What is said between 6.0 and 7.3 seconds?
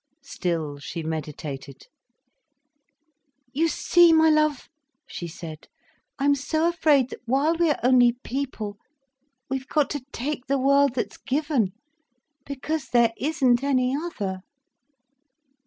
"I'm so afraid that